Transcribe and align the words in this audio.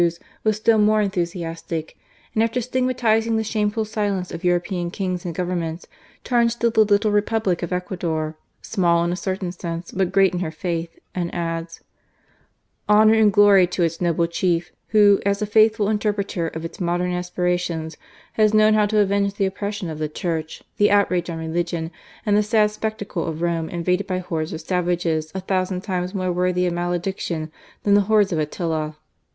was 0.43 0.57
still 0.57 0.79
more 0.79 0.99
enthu 0.99 1.21
itic; 1.43 1.91
and 2.33 2.41
after 2.41 2.59
stigmatizing 2.59 3.37
the 3.37 3.43
shameful 3.43 3.85
silence• 3.85 4.31
European 4.43 4.89
Kings 4.89 5.25
and 5.25 5.35
Governments, 5.35 5.85
turns 6.23 6.55
to 6.55 6.71
the 6.71 6.99
le 7.07 7.11
Republic 7.11 7.61
of 7.61 7.71
Ecuador, 7.71 8.35
"small 8.63 9.03
in 9.03 9.11
a 9.11 9.15
certain 9.15 9.49
;nse, 9.51 9.91
but 9.95 10.11
great 10.11 10.33
in 10.33 10.39
her 10.39 10.49
faith," 10.49 10.97
and 11.13 11.31
adds: 11.35 11.81
"Honour 12.89 13.13
id 13.13 13.31
glory 13.31 13.67
to 13.67 13.83
its 13.83 14.01
noble 14.01 14.25
Chief, 14.25 14.71
who, 14.87 15.19
as 15.23 15.39
a 15.39 15.45
faithftil 15.45 15.95
erpreter 15.95 16.49
of 16.55 16.65
its 16.65 16.79
popular 16.79 17.09
aspirations, 17.11 17.95
has 18.33 18.55
known 18.55 18.73
w 18.73 18.87
to 18.87 18.95
aven{;e 18.97 19.29
the 19.37 19.45
oppression 19.45 19.87
of 19.91 19.99
the 19.99 20.09
Church, 20.09 20.63
the 20.77 20.87
trage 20.87 21.31
on 21.31 21.37
religion, 21.37 21.91
and 22.25 22.35
the 22.35 22.41
sad 22.41 22.71
spectacle 22.71 23.27
of 23.27 23.43
Rome 23.43 23.69
vaded 23.69 24.07
by 24.07 24.17
hordes 24.17 24.51
of 24.51 24.61
savages 24.61 25.31
a 25.35 25.41
thousand 25.41 25.81
times 25.81 26.15
re 26.15 26.27
worthy 26.27 26.65
of 26.65 26.73
malediction 26.73 27.51
than 27.83 27.93
the 27.93 28.01
hordes 28.09 28.31
of 28.33 28.39
,iila." 28.39 28.95